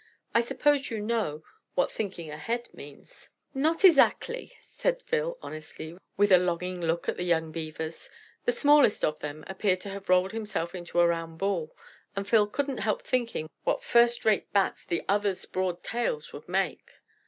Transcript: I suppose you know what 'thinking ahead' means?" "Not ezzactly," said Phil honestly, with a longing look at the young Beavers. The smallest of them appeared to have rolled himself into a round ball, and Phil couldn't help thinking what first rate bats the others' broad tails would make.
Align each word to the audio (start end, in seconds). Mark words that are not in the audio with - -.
I 0.33 0.41
suppose 0.41 0.89
you 0.89 0.99
know 0.99 1.43
what 1.75 1.91
'thinking 1.91 2.31
ahead' 2.31 2.73
means?" 2.73 3.29
"Not 3.53 3.83
ezzactly," 3.85 4.51
said 4.59 5.03
Phil 5.03 5.37
honestly, 5.43 5.95
with 6.17 6.31
a 6.31 6.39
longing 6.39 6.81
look 6.81 7.07
at 7.07 7.17
the 7.17 7.23
young 7.23 7.51
Beavers. 7.51 8.09
The 8.45 8.51
smallest 8.51 9.05
of 9.05 9.19
them 9.19 9.43
appeared 9.45 9.79
to 9.81 9.89
have 9.89 10.09
rolled 10.09 10.31
himself 10.31 10.73
into 10.73 10.99
a 10.99 11.07
round 11.07 11.37
ball, 11.37 11.75
and 12.15 12.27
Phil 12.27 12.47
couldn't 12.47 12.79
help 12.79 13.03
thinking 13.03 13.47
what 13.63 13.83
first 13.83 14.25
rate 14.25 14.51
bats 14.51 14.83
the 14.83 15.03
others' 15.07 15.45
broad 15.45 15.83
tails 15.83 16.33
would 16.33 16.49
make. 16.49 16.93